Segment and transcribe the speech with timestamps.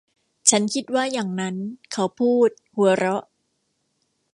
[0.49, 1.55] ฉันคิดว่าอย่างนั้น
[1.93, 3.23] เขาพูด หัวเราะ